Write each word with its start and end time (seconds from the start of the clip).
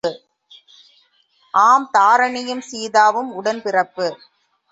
ஆம் 1.53 1.85
தாரிணியும் 1.93 2.63
சீதாவும் 2.69 3.29
உடன்பிறப்பு! 3.33 4.07